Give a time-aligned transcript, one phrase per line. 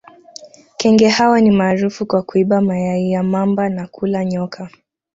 [0.77, 4.69] Kenge hawa ni maarufu kwa kuiba mayai ya mamba na kula nyoka